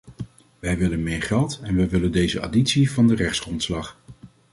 Wij 0.59 0.77
willen 0.77 1.03
meer 1.03 1.21
geld 1.21 1.59
en 1.63 1.75
wij 1.75 1.89
willen 1.89 2.11
deze 2.11 2.41
additie 2.41 2.91
van 2.91 3.07
de 3.07 3.15
rechtsgrondslag. 3.15 3.99